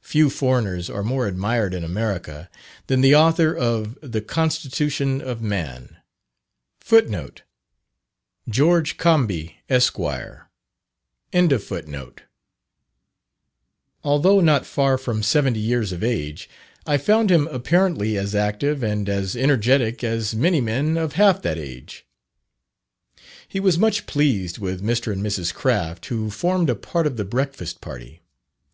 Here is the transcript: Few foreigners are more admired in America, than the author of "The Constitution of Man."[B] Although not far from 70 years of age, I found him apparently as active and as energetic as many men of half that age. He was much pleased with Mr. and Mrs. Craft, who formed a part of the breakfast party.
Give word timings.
Few 0.00 0.30
foreigners 0.30 0.88
are 0.88 1.02
more 1.02 1.26
admired 1.26 1.74
in 1.74 1.84
America, 1.84 2.48
than 2.86 3.02
the 3.02 3.14
author 3.14 3.54
of 3.54 3.98
"The 4.00 4.22
Constitution 4.22 5.20
of 5.20 5.42
Man."[B] 5.42 6.96
Although 14.02 14.40
not 14.40 14.64
far 14.66 14.96
from 14.96 15.22
70 15.22 15.60
years 15.60 15.92
of 15.92 16.02
age, 16.02 16.48
I 16.86 16.96
found 16.96 17.30
him 17.30 17.46
apparently 17.48 18.16
as 18.16 18.34
active 18.34 18.82
and 18.82 19.08
as 19.10 19.36
energetic 19.36 20.02
as 20.02 20.34
many 20.34 20.62
men 20.62 20.96
of 20.96 21.12
half 21.12 21.42
that 21.42 21.58
age. 21.58 22.06
He 23.46 23.60
was 23.60 23.76
much 23.76 24.06
pleased 24.06 24.56
with 24.56 24.80
Mr. 24.82 25.12
and 25.12 25.22
Mrs. 25.22 25.52
Craft, 25.52 26.06
who 26.06 26.30
formed 26.30 26.70
a 26.70 26.74
part 26.74 27.06
of 27.06 27.18
the 27.18 27.26
breakfast 27.26 27.82
party. 27.82 28.22